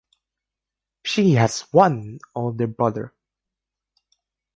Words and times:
She 1.05 1.33
has 1.33 1.61
one 1.71 2.17
older 2.33 2.65
brother. 2.65 3.13